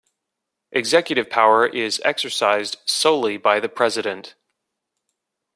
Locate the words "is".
1.67-2.01